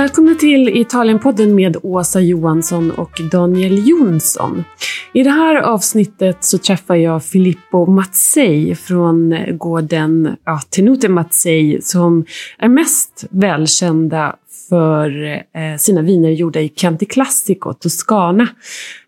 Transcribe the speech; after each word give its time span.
Välkomna 0.00 0.34
till 0.34 0.68
Italienpodden 0.68 1.54
med 1.54 1.76
Åsa 1.82 2.20
Johansson 2.20 2.90
och 2.90 3.20
Daniel 3.30 3.88
Jonsson. 3.88 4.64
I 5.12 5.22
det 5.22 5.30
här 5.30 5.56
avsnittet 5.56 6.44
så 6.44 6.58
träffar 6.58 6.94
jag 6.94 7.24
Filippo 7.24 7.86
Mazzei 7.86 8.74
från 8.74 9.36
gården 9.58 10.36
ja, 10.44 10.60
Tenute 10.70 11.08
Mazzei 11.08 11.82
som 11.82 12.24
är 12.58 12.68
mest 12.68 13.24
välkända 13.30 14.36
för 14.68 15.26
eh, 15.34 15.76
sina 15.78 16.02
viner 16.02 16.30
gjorda 16.30 16.60
i 16.60 16.68
Chianti 16.76 17.06
Classico, 17.06 17.74
Toscana, 17.74 18.48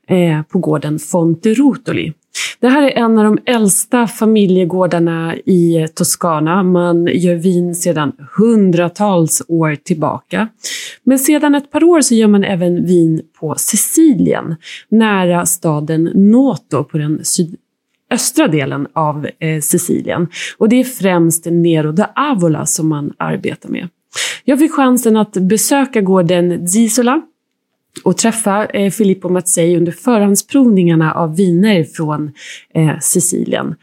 eh, 0.08 0.42
på 0.42 0.58
gården 0.58 0.98
Fonte 0.98 1.54
Rotoli. 1.54 2.12
Det 2.60 2.68
här 2.68 2.82
är 2.82 2.90
en 2.90 3.18
av 3.18 3.24
de 3.24 3.38
äldsta 3.46 4.06
familjegårdarna 4.06 5.36
i 5.36 5.88
Toscana. 5.94 6.62
Man 6.62 7.06
gör 7.06 7.34
vin 7.34 7.74
sedan 7.74 8.12
hundratals 8.36 9.42
år 9.48 9.74
tillbaka. 9.74 10.48
Men 11.04 11.18
sedan 11.18 11.54
ett 11.54 11.70
par 11.70 11.84
år 11.84 12.00
så 12.00 12.14
gör 12.14 12.28
man 12.28 12.44
även 12.44 12.86
vin 12.86 13.22
på 13.40 13.54
Sicilien, 13.58 14.56
nära 14.88 15.46
staden 15.46 16.10
Noto 16.14 16.84
på 16.84 16.98
den 16.98 17.20
sydöstra 17.24 18.48
delen 18.48 18.86
av 18.92 19.28
eh, 19.38 19.60
Sicilien. 19.60 20.28
Och 20.58 20.68
det 20.68 20.80
är 20.80 20.84
främst 20.84 21.44
Nero 21.44 21.92
da 21.92 22.04
Avola 22.14 22.66
som 22.66 22.88
man 22.88 23.12
arbetar 23.16 23.68
med. 23.68 23.88
Jag 24.44 24.58
fick 24.58 24.72
chansen 24.72 25.16
att 25.16 25.32
besöka 25.32 26.00
gården 26.00 26.68
Zisola 26.68 27.22
och 28.04 28.16
träffa 28.16 28.66
eh, 28.66 28.90
Filippo 28.90 29.28
Mazzei 29.28 29.76
under 29.76 29.92
förhandsprovningarna 29.92 31.12
av 31.12 31.36
viner 31.36 31.84
från 31.84 32.32
eh, 32.74 32.98
Sicilien. 33.00 33.74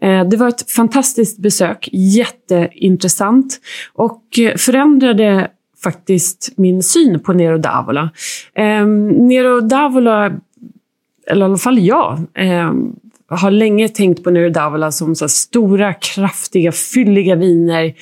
Eh, 0.00 0.28
det 0.28 0.36
var 0.36 0.48
ett 0.48 0.70
fantastiskt 0.70 1.38
besök, 1.38 1.88
jätteintressant 1.92 3.60
och 3.92 4.38
eh, 4.38 4.56
förändrade 4.56 5.50
faktiskt 5.82 6.52
min 6.56 6.82
syn 6.82 7.20
på 7.20 7.32
Nero 7.32 7.58
d'Avola. 7.58 8.08
Eh, 8.54 8.86
Nero 9.28 9.60
d'Avola, 9.60 10.40
eller 11.26 11.46
i 11.46 11.48
alla 11.48 11.58
fall 11.58 11.78
jag, 11.78 12.18
eh, 12.34 12.72
har 13.28 13.50
länge 13.50 13.88
tänkt 13.88 14.24
på 14.24 14.30
Nero 14.30 14.48
d'Avola 14.48 14.90
som 14.90 15.14
så 15.14 15.28
stora, 15.28 15.94
kraftiga, 15.94 16.72
fylliga 16.72 17.34
viner. 17.34 17.94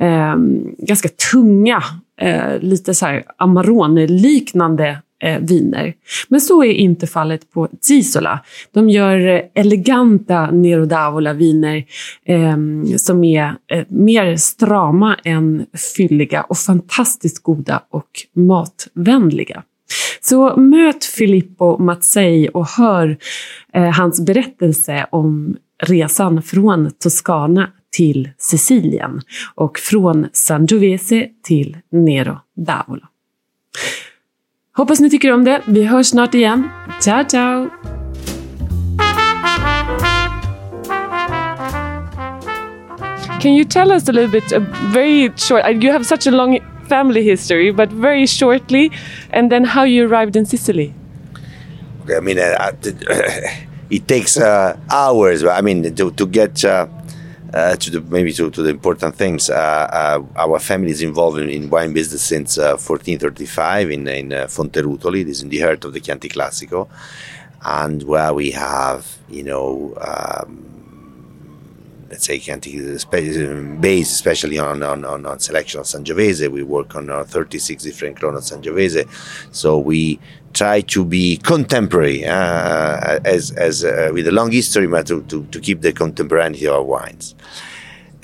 Eh, 0.00 0.36
ganska 0.78 1.08
tunga, 1.32 1.82
eh, 2.20 2.58
lite 2.60 2.94
så 2.94 3.06
här 3.06 3.24
Amarone-liknande 3.36 4.98
eh, 5.20 5.38
viner. 5.40 5.94
Men 6.28 6.40
så 6.40 6.64
är 6.64 6.72
inte 6.72 7.06
fallet 7.06 7.52
på 7.52 7.68
Zisola. 7.80 8.40
De 8.72 8.90
gör 8.90 9.26
eh, 9.26 9.42
eleganta 9.54 10.50
Nero 10.50 10.84
d'Avola-viner 10.84 11.84
eh, 12.24 12.56
som 12.96 13.24
är 13.24 13.54
eh, 13.72 13.84
mer 13.88 14.36
strama 14.36 15.16
än 15.24 15.66
fylliga 15.96 16.42
och 16.42 16.58
fantastiskt 16.58 17.42
goda 17.42 17.82
och 17.90 18.10
matvänliga. 18.32 19.62
Så 20.20 20.56
möt 20.56 21.04
Filippo 21.04 21.78
Mazzei 21.78 22.48
och 22.48 22.68
hör 22.68 23.18
eh, 23.72 23.90
hans 23.90 24.20
berättelse 24.20 25.06
om 25.10 25.56
resan 25.82 26.42
från 26.42 26.90
Toscana 26.98 27.70
till 27.96 28.30
Sicilien 28.38 29.20
och 29.54 29.78
från 29.78 30.26
Sangiovese 30.32 31.28
till 31.42 31.76
Nero 31.92 32.38
d'Avola. 32.56 33.06
Hoppas 34.80 35.00
ni 35.00 35.10
tycker 35.10 35.32
om 35.32 35.44
det. 35.44 35.60
Vi 35.66 35.84
hörs 35.84 36.06
snart 36.06 36.34
igen. 36.34 36.68
Ciao, 37.00 37.24
ciao! 37.24 37.68
Can 43.42 43.54
you 43.54 43.64
tell 43.64 43.92
us 43.92 44.08
a 44.08 44.12
little 44.12 44.40
bit, 44.40 44.52
a 44.52 44.60
very 44.92 45.30
short, 45.36 45.64
uh, 45.64 45.70
you 45.70 45.92
have 45.92 46.04
such 46.04 46.26
a 46.26 46.30
long 46.30 46.58
family 46.88 47.22
history, 47.22 47.72
but 47.72 47.92
very 47.92 48.26
shortly, 48.26 48.90
and 49.32 49.50
then 49.50 49.64
how 49.64 49.84
you 49.84 50.06
arrived 50.06 50.36
in 50.36 50.46
Sicily? 50.46 50.94
Okay, 52.02 52.16
I 52.16 52.20
mean, 52.20 52.38
uh, 52.38 52.72
it 53.90 54.08
takes 54.08 54.38
uh, 54.38 54.78
hours. 54.90 55.44
I 55.44 55.60
mean, 55.60 55.94
to, 55.94 56.10
to 56.10 56.26
get 56.26 56.64
uh, 56.64 56.86
uh, 57.52 57.76
to 57.76 57.90
the 57.90 58.00
maybe 58.00 58.32
to, 58.32 58.50
to 58.50 58.62
the 58.62 58.70
important 58.70 59.14
things. 59.14 59.50
Uh, 59.50 59.54
uh, 59.54 60.22
our 60.36 60.58
family 60.58 60.90
is 60.90 61.02
involved 61.02 61.38
in, 61.38 61.48
in 61.48 61.70
wine 61.70 61.92
business 61.92 62.22
since 62.22 62.58
1435 62.58 63.86
uh, 63.86 63.90
in 63.90 64.08
in 64.08 64.32
uh, 64.32 64.46
Fonterutoli. 64.46 65.24
This 65.24 65.38
is 65.38 65.42
in 65.42 65.48
the 65.48 65.60
heart 65.60 65.84
of 65.84 65.92
the 65.92 66.00
Chianti 66.00 66.28
Classico, 66.28 66.88
and 67.64 68.02
where 68.04 68.32
we 68.34 68.50
have 68.52 69.18
you 69.28 69.42
know. 69.42 69.94
Um, 70.00 70.79
let's 72.10 72.26
say 72.26 72.38
Chianti 72.38 72.76
based 73.80 74.12
especially 74.12 74.58
on, 74.58 74.82
on, 74.82 75.04
on, 75.04 75.24
on 75.24 75.38
selection 75.38 75.80
of 75.80 75.86
Sangiovese. 75.86 76.50
We 76.50 76.64
work 76.64 76.96
on 76.96 77.08
uh, 77.08 77.24
36 77.24 77.84
different 77.84 78.18
clones 78.18 78.50
of 78.50 78.60
Sangiovese. 78.60 79.08
So 79.54 79.78
we 79.78 80.18
try 80.52 80.80
to 80.80 81.04
be 81.04 81.36
contemporary 81.36 82.24
uh, 82.24 83.20
as, 83.24 83.52
as 83.52 83.84
uh, 83.84 84.10
with 84.12 84.26
a 84.26 84.32
long 84.32 84.50
history, 84.50 84.88
but 84.88 85.06
to, 85.06 85.22
to, 85.24 85.46
to 85.46 85.60
keep 85.60 85.82
the 85.82 85.92
contemporaneity 85.92 86.66
of 86.66 86.74
our 86.74 86.82
wines. 86.82 87.36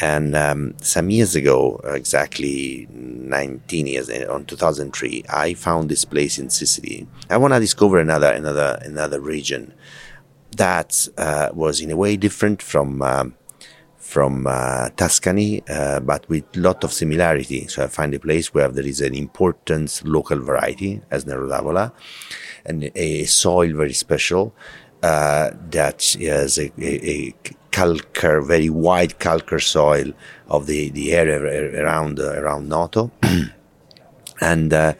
And 0.00 0.36
um, 0.36 0.74
some 0.82 1.08
years 1.08 1.36
ago, 1.36 1.80
exactly 1.84 2.86
19 2.90 3.86
years, 3.86 4.10
uh, 4.10 4.26
on 4.28 4.44
2003, 4.44 5.24
I 5.30 5.54
found 5.54 5.88
this 5.88 6.04
place 6.04 6.38
in 6.38 6.50
Sicily. 6.50 7.06
I 7.30 7.38
want 7.38 7.54
to 7.54 7.60
discover 7.60 7.98
another, 7.98 8.30
another, 8.32 8.78
another 8.82 9.20
region 9.20 9.72
that 10.56 11.08
uh, 11.16 11.50
was 11.54 11.80
in 11.80 11.90
a 11.90 11.96
way 11.96 12.16
different 12.16 12.60
from 12.60 13.00
um, 13.00 13.34
from 14.06 14.46
uh, 14.46 14.88
Tuscany, 14.90 15.62
uh, 15.68 15.98
but 16.00 16.28
with 16.28 16.44
lot 16.56 16.84
of 16.84 16.92
similarity. 16.92 17.66
So 17.66 17.82
I 17.82 17.88
find 17.88 18.14
a 18.14 18.20
place 18.20 18.54
where 18.54 18.68
there 18.68 18.86
is 18.86 19.00
an 19.00 19.14
important 19.14 20.00
local 20.04 20.38
variety, 20.38 21.02
as 21.10 21.26
Nero 21.26 21.48
d'Avola, 21.48 21.92
and 22.64 22.90
a 22.94 23.24
soil 23.24 23.74
very 23.74 23.92
special 23.92 24.54
uh, 25.02 25.50
has 25.72 26.58
a, 26.58 26.72
a, 26.78 27.10
a 27.10 27.34
calcar, 27.72 28.40
very 28.42 28.70
white 28.70 29.18
calcar 29.18 29.58
soil 29.58 30.12
of 30.48 30.66
the, 30.66 30.90
the 30.90 31.12
area 31.12 31.38
around 31.82 32.20
uh, 32.20 32.32
around 32.40 32.68
Noto, 32.68 33.10
and 34.40 34.72
uh, 34.72 34.94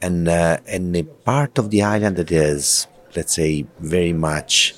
and 0.00 0.28
uh, 0.28 0.58
and 0.66 0.96
a 0.96 1.04
part 1.04 1.58
of 1.58 1.70
the 1.70 1.82
island 1.82 2.16
that 2.16 2.32
is, 2.32 2.86
let's 3.14 3.34
say, 3.34 3.66
very 3.80 4.14
much 4.14 4.74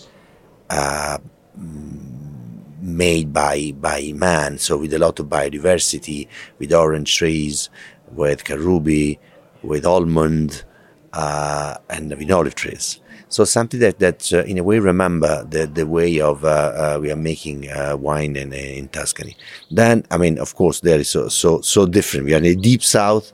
made 2.80 3.32
by 3.32 3.72
by 3.80 4.12
man. 4.14 4.58
So 4.58 4.76
with 4.78 4.92
a 4.94 4.98
lot 4.98 5.20
of 5.20 5.26
biodiversity, 5.26 6.28
with 6.58 6.72
orange 6.72 7.16
trees, 7.16 7.70
with 8.12 8.44
carubi, 8.44 9.18
with 9.62 9.84
almond, 9.84 10.64
uh, 11.12 11.76
and 11.90 12.16
with 12.16 12.30
olive 12.30 12.54
trees. 12.54 13.00
So 13.28 13.44
something 13.44 13.80
that 13.80 13.98
that 13.98 14.32
uh, 14.32 14.44
in 14.44 14.58
a 14.58 14.64
way 14.64 14.78
remember 14.78 15.44
the 15.44 15.66
the 15.66 15.86
way 15.86 16.20
of 16.20 16.44
uh, 16.44 16.48
uh 16.48 16.98
we 17.00 17.10
are 17.10 17.16
making 17.16 17.70
uh, 17.70 17.96
wine 17.96 18.36
in 18.36 18.52
in 18.52 18.88
Tuscany. 18.88 19.36
Then 19.70 20.04
I 20.10 20.16
mean, 20.16 20.38
of 20.38 20.54
course, 20.54 20.80
there 20.80 20.98
is 20.98 21.10
so 21.10 21.28
so 21.28 21.60
so 21.60 21.86
different. 21.86 22.26
We 22.26 22.34
are 22.34 22.38
in 22.38 22.44
the 22.44 22.56
deep 22.56 22.82
south. 22.82 23.32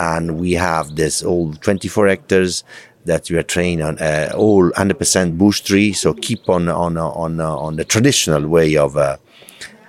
And 0.00 0.38
we 0.38 0.52
have 0.52 0.94
this 0.94 1.24
old 1.24 1.60
24 1.60 2.06
hectares 2.06 2.62
that 3.08 3.28
we 3.30 3.36
are 3.36 3.42
trained 3.42 3.82
on 3.82 3.98
uh, 3.98 4.32
all 4.36 4.70
100% 4.70 5.36
bush 5.36 5.60
tree. 5.62 5.92
So 5.92 6.14
keep 6.14 6.48
on 6.48 6.68
on 6.68 6.96
on 6.96 7.40
on 7.40 7.76
the 7.76 7.84
traditional 7.84 8.46
way 8.46 8.76
of 8.76 8.96
uh, 8.96 9.16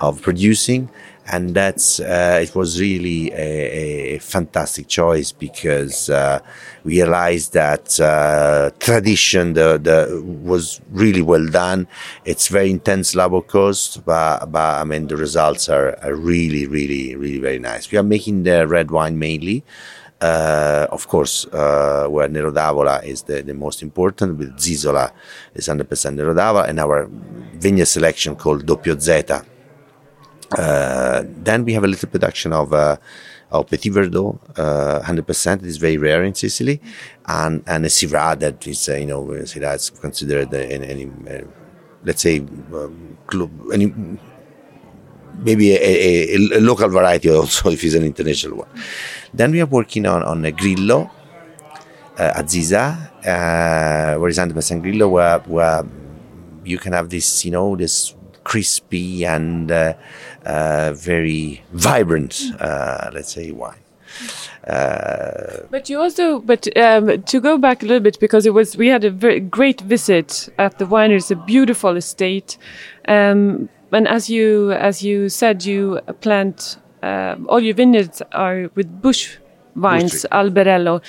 of 0.02 0.22
producing, 0.22 0.90
and 1.28 1.54
that's 1.54 2.00
uh, 2.00 2.40
it 2.42 2.56
was 2.56 2.80
really 2.80 3.32
a, 3.34 4.16
a 4.16 4.20
fantastic 4.20 4.88
choice 4.88 5.32
because 5.32 6.10
uh, 6.10 6.40
we 6.84 7.02
realized 7.02 7.54
that 7.54 7.86
tradition 8.80 9.54
the, 9.54 9.78
the 9.78 10.24
was 10.24 10.82
really 10.90 11.22
well 11.22 11.46
done. 11.46 11.88
It's 12.26 12.48
very 12.48 12.72
intense 12.72 13.14
labor 13.16 13.42
cost, 13.42 14.04
but, 14.06 14.52
but 14.52 14.82
I 14.82 14.84
mean 14.86 15.08
the 15.08 15.18
results 15.18 15.70
are, 15.70 15.98
are 16.02 16.16
really 16.16 16.66
really 16.66 17.16
really 17.16 17.40
very 17.40 17.60
nice. 17.60 17.92
We 17.92 17.98
are 17.98 18.04
making 18.16 18.44
the 18.44 18.66
red 18.68 18.90
wine 18.92 19.20
mainly. 19.20 19.64
Uh, 20.22 20.86
of 20.92 21.08
course, 21.08 21.46
uh, 21.54 22.06
where 22.10 22.28
Nero 22.28 22.52
d'Avola 22.52 23.02
is 23.06 23.24
the, 23.24 23.42
the 23.42 23.54
most 23.54 23.82
important, 23.82 24.38
with 24.38 24.58
Zisola 24.58 25.12
is 25.54 25.68
100% 25.68 26.14
Nero 26.14 26.34
d'Avola, 26.34 26.68
and 26.68 26.80
our 26.80 27.08
vineyard 27.54 27.86
selection 27.86 28.36
called 28.36 28.66
Doppio 28.66 29.00
Zeta. 29.00 29.46
Uh, 30.58 31.24
then 31.26 31.64
we 31.64 31.74
have 31.74 31.86
a 31.86 31.88
little 31.88 32.10
production 32.10 32.52
of 32.52 32.74
uh, 32.74 32.98
of 33.52 33.68
Petit 33.68 33.90
Verdot, 33.90 34.38
100%. 34.56 35.56
It 35.58 35.66
is 35.66 35.78
very 35.78 35.98
rare 35.98 36.24
in 36.24 36.36
Sicily, 36.36 36.82
and 37.26 37.64
and 37.66 37.86
a 37.86 37.90
Syrah 37.90 38.38
that 38.40 38.68
is 38.68 38.90
uh, 38.90 38.96
you 38.96 39.06
know 39.06 39.24
Syrah 39.24 39.76
is 39.76 39.90
considered 39.90 40.54
any, 40.54 40.88
any 40.88 41.12
let's 42.04 42.22
say 42.22 42.40
um, 42.40 43.18
any 43.72 43.94
maybe 45.44 45.74
a, 45.74 45.78
a, 45.78 46.58
a, 46.58 46.62
local 46.62 46.90
variety 46.90 47.30
also 47.36 47.70
if 47.70 47.84
it's 47.84 47.96
an 47.96 48.04
international 48.04 48.58
one. 48.58 48.70
Then 49.34 49.52
we 49.52 49.62
are 49.62 49.66
working 49.66 50.06
on, 50.06 50.24
on 50.24 50.46
a 50.46 50.52
Grillo 50.52 51.12
uh, 52.18 52.34
at 52.36 52.46
Ziza, 52.46 53.12
uh, 53.26 54.20
where 54.20 54.30
is 54.30 54.38
100% 54.38 54.82
Grillo, 54.82 55.08
where, 55.10 55.40
where 55.40 55.84
you 56.64 56.78
can 56.78 56.94
have 56.94 57.10
this, 57.10 57.46
you 57.46 57.52
know, 57.52 57.76
this 57.76 58.16
crispy 58.44 59.26
and 59.26 59.72
uh, 59.72 59.94
uh 60.46 60.94
very 60.94 61.62
vibrant, 61.74 62.42
uh, 62.60 63.12
let's 63.14 63.34
say, 63.34 63.52
wine. 63.52 63.78
Uh, 64.68 65.62
but 65.72 65.90
you 65.90 66.00
also, 66.00 66.40
but 66.40 66.68
um, 66.78 67.22
to 67.24 67.40
go 67.40 67.58
back 67.58 67.82
a 67.82 67.86
little 67.86 68.02
bit, 68.02 68.20
because 68.20 68.46
it 68.46 68.54
was 68.54 68.78
we 68.78 68.88
had 68.88 69.04
a 69.04 69.10
very 69.10 69.40
great 69.40 69.82
visit 69.82 70.50
at 70.58 70.78
the 70.78 70.86
winery. 70.86 71.18
It's 71.18 71.32
a 71.32 71.36
beautiful 71.36 71.96
estate, 71.96 72.58
um, 73.08 73.70
and 73.92 74.08
as 74.08 74.30
you 74.30 74.72
as 74.72 75.04
you 75.04 75.30
said, 75.30 75.66
you 75.66 76.00
plant 76.22 76.78
uh, 77.04 77.36
all 77.48 77.60
your 77.60 77.76
vineyards 77.76 78.22
are 78.32 78.70
with 78.76 79.02
bush 79.02 79.38
vines, 79.76 80.26
alberello. 80.32 81.02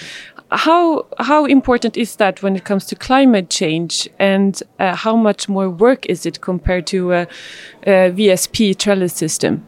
How 0.53 1.07
how 1.19 1.45
important 1.45 1.97
is 1.97 2.17
that 2.17 2.43
when 2.43 2.57
it 2.57 2.65
comes 2.65 2.87
to 2.87 2.97
climate 2.97 3.51
change, 3.51 4.09
and 4.19 4.61
uh, 4.79 4.95
how 4.97 5.17
much 5.17 5.49
more 5.49 5.71
work 5.71 6.07
is 6.07 6.27
it 6.27 6.41
compared 6.41 6.87
to 6.89 7.13
a, 7.13 7.23
a 7.85 8.11
VSP 8.11 8.77
trellis 8.77 9.15
system? 9.15 9.65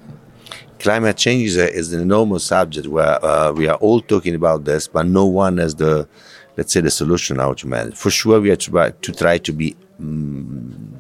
climate 0.83 1.17
change 1.17 1.45
is, 1.45 1.57
a, 1.57 1.73
is, 1.73 1.93
an 1.93 2.01
enormous 2.01 2.45
subject 2.45 2.89
where 2.89 3.25
uh, 3.25 3.53
we 3.53 3.69
are 3.69 3.77
all 3.77 4.01
talking 4.01 4.35
about 4.35 4.65
this, 4.65 4.89
but 4.89 5.07
no 5.07 5.25
one 5.25 5.59
has 5.59 5.77
the, 5.77 6.09
let's 6.57 6.73
say, 6.73 6.81
the 6.81 6.91
solution 6.91 7.39
how 7.39 7.55
to 7.55 7.67
manage. 7.67 7.95
For 7.95 8.11
sure, 8.11 8.41
we 8.41 8.51
are 8.51 8.57
to 8.57 8.71
try 8.71 8.91
to, 8.91 9.13
try 9.13 9.39
to 9.39 9.53
be 9.53 9.77
um, 10.01 10.92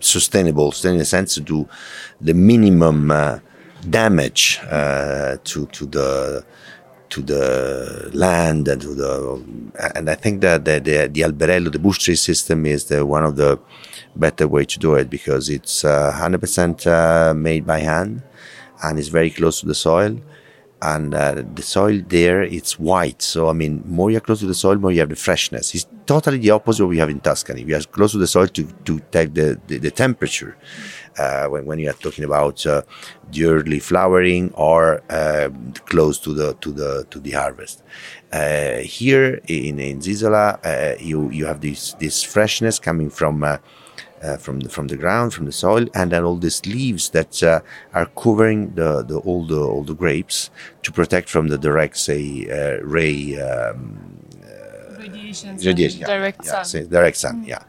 sustainable, 0.00 0.74
in 0.84 0.98
the 0.98 1.04
sense 1.04 1.34
to 1.34 1.40
do 1.40 1.68
the 2.20 2.34
minimum 2.34 3.10
uh, 3.10 3.38
damage 3.88 4.60
uh, 4.70 5.36
to 5.44 5.66
to 5.66 5.86
the 5.86 6.44
to 7.08 7.22
the 7.22 8.10
land 8.12 8.68
and 8.68 8.82
to 8.82 8.94
the 8.94 9.42
and 9.94 10.10
I 10.10 10.14
think 10.14 10.40
that 10.40 10.64
the 10.64 10.80
the, 10.80 11.08
the 11.08 11.20
alberello 11.22 11.70
the 11.70 11.78
bush 11.78 11.98
tree 11.98 12.16
system 12.16 12.66
is 12.66 12.86
the 12.86 13.06
one 13.06 13.24
of 13.24 13.36
the 13.36 13.58
better 14.16 14.48
way 14.48 14.64
to 14.64 14.78
do 14.78 14.94
it 14.94 15.10
because 15.10 15.48
it's 15.50 15.84
uh, 15.84 16.12
100% 16.18 16.86
uh, 16.86 17.34
made 17.34 17.66
by 17.66 17.80
hand 17.80 18.22
and 18.82 18.98
it's 18.98 19.08
very 19.08 19.30
close 19.30 19.60
to 19.60 19.66
the 19.66 19.74
soil. 19.74 20.18
And 20.82 21.14
uh, 21.14 21.42
the 21.54 21.62
soil 21.62 22.02
there, 22.06 22.42
it's 22.42 22.78
white. 22.78 23.22
So, 23.22 23.48
I 23.48 23.54
mean, 23.54 23.82
more 23.86 24.10
you're 24.10 24.20
close 24.20 24.40
to 24.40 24.46
the 24.46 24.54
soil, 24.54 24.76
more 24.76 24.92
you 24.92 25.00
have 25.00 25.08
the 25.08 25.16
freshness. 25.16 25.74
It's 25.74 25.86
totally 26.04 26.38
the 26.38 26.50
opposite 26.50 26.82
of 26.82 26.88
what 26.88 26.90
we 26.90 26.98
have 26.98 27.08
in 27.08 27.20
Tuscany. 27.20 27.64
We 27.64 27.74
are 27.74 27.80
close 27.80 28.12
to 28.12 28.18
the 28.18 28.26
soil 28.26 28.48
to, 28.48 28.64
to 28.84 29.00
take 29.10 29.32
the, 29.34 29.58
the, 29.66 29.78
the 29.78 29.90
temperature. 29.90 30.56
Uh, 31.18 31.46
when, 31.46 31.64
when 31.64 31.78
you 31.78 31.88
are 31.88 31.94
talking 31.94 32.24
about 32.24 32.66
uh, 32.66 32.82
the 33.32 33.46
early 33.46 33.78
flowering 33.78 34.52
or 34.52 35.00
uh, 35.08 35.48
close 35.86 36.18
to 36.18 36.34
the 36.34 36.52
to 36.60 36.70
the 36.70 37.06
to 37.08 37.18
the 37.18 37.30
harvest. 37.30 37.82
Uh, 38.30 38.76
here 38.80 39.40
in 39.48 39.78
in 39.78 40.00
Zisola, 40.00 40.60
uh, 40.62 40.94
you 41.00 41.30
you 41.30 41.46
have 41.46 41.62
this 41.62 41.94
this 41.94 42.22
freshness 42.22 42.78
coming 42.78 43.08
from 43.08 43.42
uh, 44.22 44.26
uh, 44.26 44.36
from 44.36 44.60
the, 44.60 44.68
from 44.68 44.88
the 44.88 44.96
ground, 44.96 45.32
from 45.34 45.46
the 45.46 45.52
soil, 45.52 45.86
and 45.94 46.12
then 46.12 46.24
all 46.24 46.36
these 46.36 46.64
leaves 46.66 47.10
that 47.10 47.42
uh, 47.42 47.60
are 47.94 48.06
covering 48.06 48.74
the, 48.74 49.02
the 49.02 49.18
all 49.18 49.46
the 49.46 49.60
all 49.60 49.82
the 49.82 49.94
grapes 49.94 50.50
to 50.82 50.92
protect 50.92 51.28
from 51.28 51.48
the 51.48 51.58
direct, 51.58 51.96
say, 51.96 52.46
uh, 52.50 52.84
ray. 52.84 53.40
Um, 53.40 54.18
radiation, 54.98 55.56
radiation 55.56 56.00
yeah, 56.00 56.06
direct 56.06 56.44
yeah, 56.44 56.62
sun. 56.62 56.88
direct 56.88 57.16
sun, 57.16 57.44
mm. 57.44 57.48
yeah. 57.48 57.62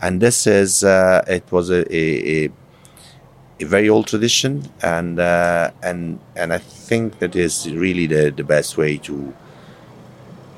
And 0.00 0.20
this 0.20 0.46
is 0.46 0.84
uh, 0.84 1.24
it 1.28 1.50
was 1.50 1.70
a, 1.70 1.80
a, 1.94 2.50
a, 3.60 3.64
very 3.64 3.88
old 3.88 4.06
tradition, 4.06 4.70
and 4.82 5.18
uh, 5.18 5.70
and 5.82 6.18
and 6.36 6.52
I 6.52 6.58
think 6.58 7.18
that 7.20 7.36
is 7.36 7.70
really 7.72 8.06
the, 8.06 8.30
the 8.30 8.44
best 8.44 8.76
way 8.76 8.98
to 8.98 9.34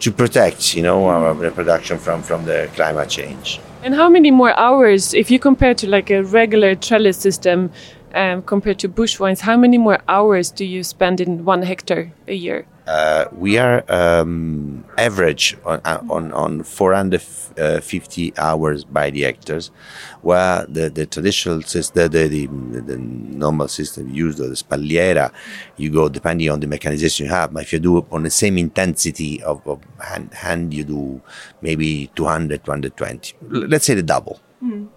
to 0.01 0.11
protect, 0.11 0.75
you 0.75 0.83
know, 0.83 1.07
our 1.07 1.35
reproduction 1.35 1.99
from 1.99 2.23
from 2.23 2.45
the 2.45 2.69
climate 2.75 3.09
change. 3.09 3.61
And 3.85 3.95
how 3.95 4.09
many 4.09 4.31
more 4.31 4.59
hours, 4.59 5.13
if 5.13 5.31
you 5.31 5.39
compare 5.39 5.75
to 5.75 5.87
like 5.87 6.09
a 6.11 6.23
regular 6.23 6.75
trellis 6.75 7.19
system 7.19 7.71
um, 8.15 8.41
compared 8.41 8.79
to 8.79 8.89
bush 8.89 9.17
vines, 9.17 9.43
how 9.43 9.59
many 9.59 9.77
more 9.77 9.99
hours 10.09 10.51
do 10.51 10.65
you 10.65 10.83
spend 10.83 11.21
in 11.21 11.45
one 11.45 11.61
hectare 11.61 12.11
a 12.27 12.33
year? 12.33 12.65
Uh, 12.87 13.27
we 13.33 13.57
are 13.57 13.83
um, 13.91 14.85
average 14.99 15.57
on, 15.65 15.81
uh, 15.85 16.03
on, 16.11 16.33
on 16.33 16.63
450 16.63 18.37
hours 18.37 18.85
by 18.85 19.09
the 19.09 19.25
actors, 19.25 19.71
where 20.21 20.67
the, 20.67 20.91
the 20.91 21.07
traditional 21.07 21.63
system, 21.63 22.11
the, 22.11 22.29
the, 22.29 22.47
the, 22.47 22.99
normal 22.99 23.69
system 23.69 24.09
used, 24.11 24.39
the 24.39 24.49
spalliera, 24.49 25.33
you 25.79 25.91
go 25.91 26.09
depending 26.11 26.51
on 26.51 26.61
the 26.61 26.67
mechanization 26.67 27.25
you 27.27 27.33
have. 27.33 27.55
But 27.55 27.63
if 27.63 27.73
you 27.73 27.79
do 27.79 28.07
on 28.11 28.23
the 28.23 28.31
same 28.31 28.59
intensity 28.59 29.43
of, 29.43 29.67
of 29.67 29.81
hand, 29.99 30.35
hand, 30.35 30.75
you 30.75 30.85
do 30.85 31.23
maybe 31.63 32.11
200, 32.15 32.65
220. 32.65 33.35
Let's 33.49 33.87
say 33.87 33.95
the 33.95 34.03
double. 34.03 34.41
Mm. 34.63 34.89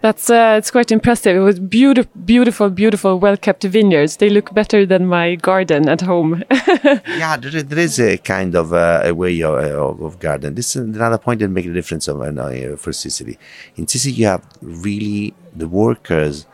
That's 0.00 0.30
uh, 0.30 0.56
it's 0.58 0.70
quite 0.70 0.90
impressive. 0.90 1.36
It 1.36 1.40
was 1.40 1.58
beautiful, 1.58 2.10
beautiful, 2.24 2.70
beautiful, 2.70 3.18
well 3.18 3.36
kept 3.36 3.64
vineyards. 3.64 4.16
They 4.16 4.30
look 4.30 4.52
better 4.54 4.86
than 4.86 5.06
my 5.06 5.34
garden 5.36 5.88
at 5.88 6.00
home. 6.02 6.44
yeah, 6.50 7.36
there, 7.36 7.62
there 7.62 7.78
is 7.78 7.98
a 7.98 8.18
kind 8.18 8.54
of 8.54 8.72
uh, 8.72 9.02
a 9.04 9.12
way 9.12 9.40
of, 9.42 9.54
of, 9.54 10.00
of, 10.00 10.18
garden. 10.18 10.54
This 10.54 10.76
is 10.76 10.82
another 10.82 11.18
point 11.18 11.40
that 11.40 11.48
makes 11.48 11.68
a 11.68 11.72
difference 11.72 12.08
of, 12.08 12.20
uh, 12.20 12.76
for 12.76 12.92
Sicily. 12.92 13.38
In 13.76 13.86
Sicily, 13.86 14.14
you 14.14 14.26
have 14.26 14.44
really 14.60 15.34
the 15.54 15.68
workers 15.68 16.46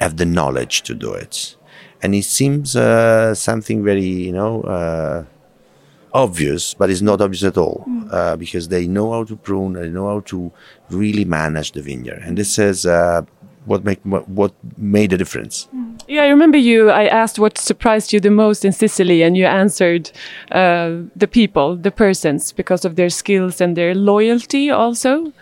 have 0.00 0.16
the 0.16 0.26
knowledge 0.26 0.82
to 0.82 0.94
do 0.94 1.12
it, 1.12 1.56
and 2.02 2.14
it 2.14 2.24
seems 2.24 2.74
uh, 2.76 3.34
something 3.34 3.84
very 3.84 4.04
you 4.04 4.32
know 4.32 4.62
uh, 4.62 5.24
obvious, 6.14 6.74
but 6.74 6.90
it's 6.90 7.02
not 7.02 7.20
obvious 7.20 7.44
at 7.44 7.56
all 7.56 7.84
mm. 7.88 8.12
uh, 8.12 8.36
because 8.36 8.68
they 8.68 8.86
know 8.86 9.12
how 9.12 9.24
to 9.24 9.36
prune, 9.36 9.74
they 9.74 9.88
know 9.88 10.08
how 10.08 10.20
to 10.20 10.52
really 10.90 11.24
manage 11.24 11.72
the 11.72 11.82
vineyard, 11.82 12.22
and 12.24 12.36
this 12.36 12.58
is 12.58 12.86
uh, 12.86 13.22
what 13.64 13.84
make 13.84 14.00
what 14.02 14.52
made 14.76 15.12
a 15.12 15.18
difference. 15.18 15.68
Mm. 15.74 15.92
Yeah, 16.08 16.24
I 16.24 16.28
remember 16.28 16.58
you. 16.58 16.90
I 16.90 17.06
asked 17.06 17.38
what 17.38 17.56
surprised 17.58 18.12
you 18.12 18.20
the 18.20 18.30
most 18.30 18.64
in 18.64 18.72
Sicily, 18.72 19.22
and 19.22 19.36
you 19.36 19.46
answered 19.46 20.10
uh, 20.50 20.96
the 21.14 21.28
people, 21.28 21.76
the 21.76 21.90
persons, 21.90 22.52
because 22.52 22.84
of 22.84 22.96
their 22.96 23.08
skills 23.08 23.60
and 23.60 23.76
their 23.76 23.94
loyalty, 23.94 24.70
also. 24.70 25.32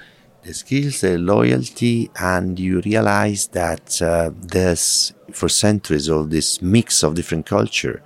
The 0.42 0.54
skills, 0.54 1.00
the 1.02 1.18
loyalty, 1.18 2.10
and 2.18 2.58
you 2.58 2.80
realize 2.80 3.48
that 3.48 4.00
uh, 4.00 4.30
for 5.32 5.48
centuries 5.48 6.08
all 6.08 6.24
this 6.24 6.60
mix 6.62 7.02
of 7.02 7.14
different 7.14 7.46
culture 7.46 8.02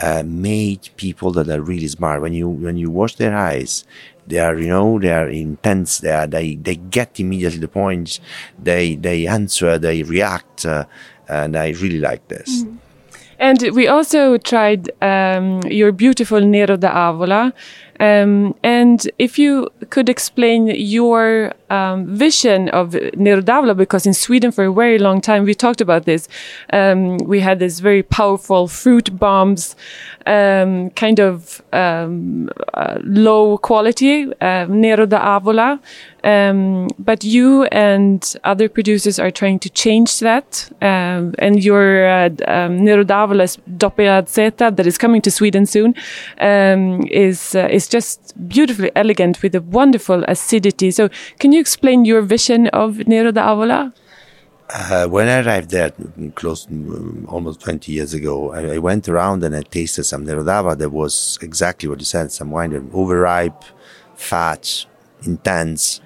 uh, 0.00 0.22
made 0.24 0.88
people 0.96 1.30
that 1.32 1.48
are 1.48 1.60
really 1.60 1.88
smart. 1.88 2.22
When 2.22 2.32
you 2.32 2.48
when 2.48 2.76
you 2.76 2.90
watch 2.90 3.16
their 3.16 3.36
eyes, 3.36 3.84
they 4.26 4.38
are 4.38 4.58
you 4.58 4.68
know 4.68 4.98
they 4.98 5.12
are 5.12 5.28
intense. 5.28 5.98
They 5.98 6.12
are 6.12 6.26
they 6.26 6.56
they 6.56 6.76
get 6.76 7.20
immediately 7.20 7.58
the 7.58 7.68
point. 7.68 8.20
They 8.58 8.96
they 8.96 9.26
answer. 9.26 9.78
They 9.78 10.02
react, 10.02 10.66
uh, 10.66 10.84
and 11.28 11.56
I 11.56 11.70
really 11.70 12.00
like 12.00 12.28
this. 12.28 12.64
Mm. 12.64 12.78
And 13.38 13.74
we 13.74 13.88
also 13.88 14.36
tried 14.36 14.90
um, 15.00 15.62
your 15.62 15.92
beautiful 15.92 16.42
Nero 16.42 16.76
d'Avola. 16.76 17.54
Um, 17.98 18.54
and 18.62 19.10
if 19.18 19.38
you 19.38 19.70
could 19.88 20.10
explain 20.10 20.66
your 20.66 21.54
um, 21.70 22.06
vision 22.06 22.68
of 22.70 22.94
Nero 23.16 23.40
d'Avola, 23.40 23.76
because 23.76 24.06
in 24.06 24.14
Sweden 24.14 24.52
for 24.52 24.64
a 24.64 24.72
very 24.72 24.98
long 24.98 25.20
time 25.20 25.44
we 25.44 25.54
talked 25.54 25.80
about 25.80 26.04
this. 26.04 26.28
Um, 26.72 27.18
we 27.18 27.40
had 27.40 27.58
this 27.58 27.80
very 27.80 28.02
powerful 28.02 28.68
fruit 28.68 29.18
bombs, 29.18 29.76
um, 30.26 30.90
kind 30.90 31.20
of 31.20 31.62
um, 31.72 32.50
uh, 32.74 32.98
low 33.02 33.58
quality 33.58 34.32
uh, 34.40 34.66
Nero 34.68 35.06
d'Avola. 35.06 35.80
Um, 36.22 36.88
but 36.98 37.24
you 37.24 37.64
and 37.64 38.36
other 38.44 38.68
producers 38.68 39.18
are 39.18 39.30
trying 39.30 39.58
to 39.60 39.70
change 39.70 40.20
that. 40.20 40.70
Um, 40.82 41.34
and 41.38 41.64
your 41.64 42.06
uh, 42.06 42.28
um, 42.46 42.84
Doppio 42.84 44.28
Zeta 44.28 44.70
that 44.74 44.86
is 44.86 44.98
coming 44.98 45.22
to 45.22 45.30
Sweden 45.30 45.64
soon 45.64 45.94
is 46.40 47.54
uh, 47.54 47.68
is 47.70 47.88
just 47.88 48.34
beautifully 48.48 48.90
elegant 48.94 49.42
with 49.42 49.54
a 49.54 49.62
wonderful 49.62 50.24
acidity. 50.28 50.90
So, 50.90 51.08
can 51.38 51.52
you 51.52 51.59
explain 51.60 52.04
your 52.04 52.22
vision 52.22 52.66
of 52.68 53.06
Nero 53.06 53.30
d'Avola? 53.30 53.92
Uh, 54.72 55.06
when 55.08 55.28
I 55.28 55.42
arrived 55.42 55.70
there, 55.70 55.92
close 56.34 56.66
um, 56.68 57.26
almost 57.28 57.60
20 57.60 57.92
years 57.92 58.14
ago, 58.14 58.52
I, 58.52 58.74
I, 58.74 58.78
went 58.78 59.08
around 59.08 59.42
and 59.42 59.54
I 59.54 59.62
tasted 59.62 60.04
some 60.04 60.24
Nero 60.24 60.44
d'Avola 60.44 60.78
that 60.78 60.90
was 60.90 61.38
exactly 61.42 61.88
what 61.88 61.98
you 61.98 62.04
said, 62.04 62.30
some 62.30 62.50
wine 62.50 62.70
that 62.70 62.82
overripe, 62.94 63.64
fat, 64.14 64.86
intense. 65.24 66.00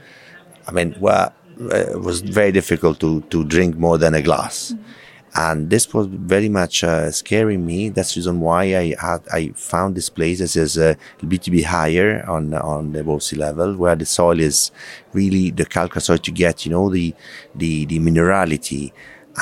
I 0.66 0.72
mean, 0.72 0.96
well, 0.98 1.32
it 1.58 2.00
was 2.00 2.22
very 2.22 2.52
difficult 2.52 3.00
to, 3.00 3.20
to 3.22 3.44
drink 3.44 3.76
more 3.76 3.98
than 3.98 4.14
a 4.14 4.22
glass. 4.22 4.72
Mm-hmm 4.72 4.90
and 5.34 5.70
this 5.70 5.92
was 5.92 6.06
very 6.06 6.48
much 6.48 6.84
uh, 6.84 7.10
scaring 7.10 7.66
me. 7.66 7.88
That's 7.88 8.14
the 8.14 8.20
reason 8.20 8.40
why 8.40 8.62
I 8.76 8.94
had, 9.00 9.22
I 9.32 9.48
found 9.54 9.96
this 9.96 10.08
place 10.08 10.40
as 10.40 10.54
is 10.54 10.78
a 10.78 10.96
bit 11.26 11.50
bit 11.50 11.64
higher 11.64 12.24
on 12.28 12.54
on 12.54 12.92
the 12.92 13.00
above 13.00 13.22
sea 13.22 13.36
level, 13.36 13.76
where 13.76 13.96
the 13.96 14.06
soil 14.06 14.38
is 14.38 14.70
really 15.12 15.50
the 15.50 15.64
calcareous 15.64 16.04
soil 16.04 16.18
to 16.18 16.30
get 16.30 16.64
you 16.64 16.70
know 16.72 16.88
the 16.88 17.14
the 17.54 17.84
the 17.86 17.98
minerality, 17.98 18.92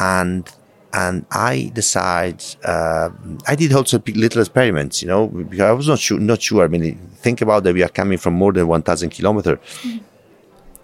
and 0.01 0.49
and 0.95 1.27
I 1.31 1.71
decide 1.75 2.43
uh, 2.65 3.11
I 3.47 3.55
did 3.55 3.73
also 3.75 4.03
little 4.07 4.41
experiments, 4.41 5.03
you 5.03 5.09
know, 5.09 5.27
because 5.29 5.61
I 5.61 5.73
was 5.73 5.89
not 5.89 5.99
sure 5.99 6.19
not 6.19 6.41
sure. 6.41 6.65
I 6.65 6.69
mean, 6.69 6.99
think 7.17 7.43
about 7.43 7.65
that 7.65 7.75
we 7.75 7.83
are 7.83 7.89
coming 7.89 8.17
from 8.17 8.35
more 8.35 8.53
than 8.53 8.67
one 8.67 8.83
thousand 8.83 9.11
kilometers. 9.11 9.59
Mm-hmm 9.59 10.12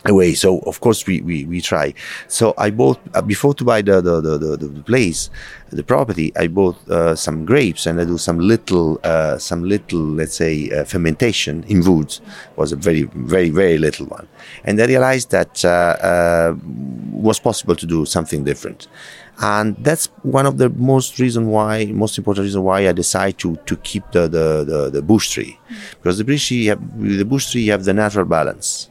away. 0.08 0.34
So 0.34 0.58
of 0.60 0.80
course 0.80 1.06
we, 1.06 1.20
we, 1.20 1.44
we 1.44 1.60
try. 1.60 1.94
So 2.28 2.54
I 2.58 2.70
bought 2.70 3.00
uh, 3.14 3.22
before 3.22 3.54
to 3.54 3.64
buy 3.64 3.82
the 3.82 4.00
the, 4.00 4.20
the, 4.20 4.38
the, 4.38 4.56
the 4.56 4.82
place, 4.82 5.30
the 5.70 5.82
property. 5.82 6.32
I 6.36 6.48
bought 6.48 6.76
uh, 6.88 7.14
some 7.14 7.44
grapes 7.44 7.86
and 7.86 8.00
I 8.00 8.04
do 8.04 8.18
some 8.18 8.38
little 8.38 9.00
uh, 9.04 9.38
some 9.38 9.64
little 9.64 10.00
let's 10.00 10.34
say 10.34 10.70
uh, 10.70 10.84
fermentation 10.84 11.64
in 11.64 11.84
woods. 11.84 12.20
Was 12.56 12.72
a 12.72 12.76
very 12.76 13.02
very 13.02 13.50
very 13.50 13.78
little 13.78 14.06
one, 14.06 14.26
and 14.64 14.80
I 14.80 14.86
realized 14.86 15.30
that 15.30 15.64
uh, 15.64 15.68
uh, 15.68 16.56
was 17.12 17.38
possible 17.38 17.76
to 17.76 17.86
do 17.86 18.06
something 18.06 18.44
different. 18.44 18.88
And 19.40 19.76
that's 19.84 20.06
one 20.22 20.46
of 20.46 20.58
the 20.58 20.68
most 20.70 21.20
reason 21.20 21.46
why, 21.46 21.84
most 21.86 22.18
important 22.18 22.44
reason 22.44 22.64
why 22.64 22.88
I 22.88 22.92
decide 22.92 23.38
to, 23.38 23.54
to 23.66 23.76
keep 23.76 24.02
the, 24.10 24.22
the, 24.22 24.64
the, 24.64 24.90
the 24.90 25.02
bush 25.02 25.30
tree. 25.30 25.58
Because 25.92 26.18
the 26.18 26.24
bush 26.24 26.48
tree, 26.48 26.66
have, 26.66 26.80
the 27.00 27.24
bush 27.24 27.52
tree, 27.52 27.66
have 27.68 27.84
the 27.84 27.94
natural 27.94 28.24
balance. 28.24 28.88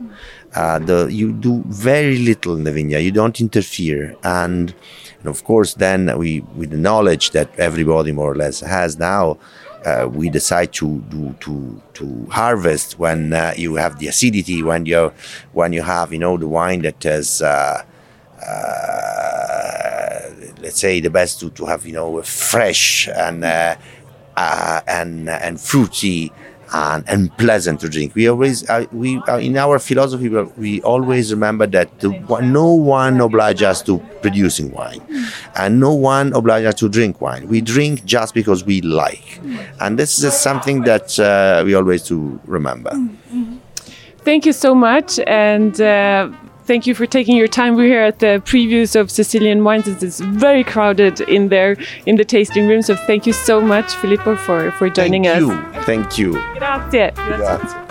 Uh, 0.58 0.80
the, 0.80 1.08
you 1.12 1.32
do 1.34 1.64
very 1.68 2.18
little 2.18 2.56
in 2.56 2.64
the 2.64 2.72
vineyard. 2.72 3.02
You 3.02 3.12
don't 3.12 3.40
interfere. 3.40 4.16
And, 4.24 4.74
and 5.20 5.28
of 5.28 5.44
course, 5.44 5.76
then 5.76 6.18
we, 6.18 6.40
with 6.56 6.72
the 6.72 6.78
knowledge 6.78 7.30
that 7.32 7.48
everybody 7.60 8.12
more 8.12 8.32
or 8.32 8.36
less 8.36 8.62
has 8.62 8.98
now, 8.98 9.38
uh, 9.86 10.10
we 10.12 10.32
decide 10.32 10.74
to 10.74 10.98
do 11.10 11.36
to 11.40 11.80
to 11.94 12.26
harvest 12.32 12.98
when 12.98 13.32
uh, 13.34 13.54
you 13.56 13.76
have 13.76 14.00
the 14.00 14.08
acidity, 14.08 14.64
when 14.64 14.88
you 14.88 15.14
when 15.54 15.72
you 15.74 15.84
have 15.84 16.12
you 16.12 16.18
know 16.18 16.38
the 16.38 16.48
wine 16.48 16.82
that 16.82 17.04
has. 17.04 17.42
Uh, 17.42 17.84
uh, 18.44 20.30
let's 20.62 20.80
say 20.80 21.00
the 21.00 21.10
best 21.10 21.40
to, 21.40 21.50
to 21.52 21.66
have 21.66 21.86
you 21.86 21.94
know 21.94 22.22
fresh 22.24 23.08
and 23.10 23.46
and 23.46 25.30
and 25.30 25.62
fruity 25.62 26.32
and, 26.74 27.04
and 27.08 27.36
pleasant 27.38 27.80
to 27.82 27.90
drink. 27.90 28.16
We 28.16 28.28
always, 28.28 28.70
uh, 28.70 28.86
we 28.92 29.18
uh, 29.28 29.38
in 29.38 29.58
our 29.58 29.80
philosophy, 29.80 30.30
we 30.30 30.82
always 30.82 31.32
remember 31.32 31.68
that 31.68 32.00
the, 32.00 32.10
no 32.42 32.74
one 32.74 33.20
obliges 33.22 33.64
us 33.64 33.82
to 33.84 34.00
producing 34.22 34.72
wine, 34.72 35.02
and 35.56 35.80
no 35.80 35.94
one 35.94 36.34
obliges 36.34 36.70
us 36.70 36.76
to 36.76 36.90
drink 36.90 37.22
wine. 37.22 37.48
We 37.48 37.62
drink 37.62 38.06
just 38.06 38.34
because 38.34 38.64
we 38.64 38.82
like, 38.82 39.40
and 39.80 39.98
this 39.98 40.24
is 40.24 40.34
something 40.34 40.82
that 40.82 41.20
uh, 41.20 41.64
we 41.66 41.74
always 41.74 42.04
to 42.04 42.40
remember. 42.46 42.92
Thank 44.24 44.46
you 44.46 44.54
so 44.54 44.76
much, 44.76 45.20
and. 45.28 45.80
Thank 46.68 46.86
you 46.86 46.94
for 46.94 47.06
taking 47.06 47.38
your 47.38 47.48
time. 47.48 47.76
We're 47.76 47.88
here 47.88 48.04
at 48.04 48.20
the 48.20 48.42
previews 48.46 49.00
of 49.00 49.10
Sicilian 49.10 49.64
wines. 49.64 49.88
It's 49.88 50.20
very 50.20 50.66
crowded 50.66 51.22
in 51.22 51.48
there 51.48 51.78
in 52.06 52.18
the 52.18 52.26
tasting 52.26 52.68
room. 52.68 52.82
So 52.82 52.96
thank 52.96 53.26
you 53.26 53.34
so 53.34 53.62
much, 53.62 53.94
Filippo, 53.96 54.36
for, 54.36 54.72
for 54.72 54.90
joining 54.90 55.24
Thank 55.24 55.50
us. 55.50 55.86
Thank 55.86 56.18
you. 56.20 56.34
Thank 56.34 56.52
you. 56.52 56.60
Grazie. 56.60 57.12
Grazie. 57.16 57.87